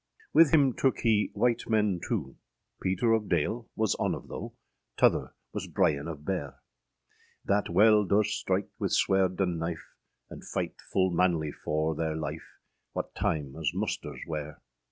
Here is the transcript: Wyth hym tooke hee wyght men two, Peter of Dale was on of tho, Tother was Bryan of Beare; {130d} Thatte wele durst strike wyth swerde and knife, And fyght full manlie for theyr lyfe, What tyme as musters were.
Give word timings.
Wyth 0.33 0.49
hym 0.49 0.73
tooke 0.73 1.01
hee 1.01 1.31
wyght 1.35 1.69
men 1.69 1.99
two, 2.03 2.35
Peter 2.81 3.13
of 3.13 3.29
Dale 3.29 3.69
was 3.75 3.93
on 3.99 4.15
of 4.15 4.29
tho, 4.29 4.55
Tother 4.97 5.35
was 5.53 5.67
Bryan 5.67 6.07
of 6.07 6.25
Beare; 6.25 6.57
{130d} 7.47 7.47
Thatte 7.47 7.69
wele 7.69 8.05
durst 8.07 8.31
strike 8.39 8.71
wyth 8.79 8.93
swerde 8.93 9.39
and 9.41 9.59
knife, 9.59 9.93
And 10.27 10.41
fyght 10.41 10.81
full 10.91 11.11
manlie 11.11 11.51
for 11.51 11.93
theyr 11.95 12.15
lyfe, 12.15 12.57
What 12.93 13.13
tyme 13.13 13.55
as 13.55 13.69
musters 13.75 14.21
were. 14.25 14.57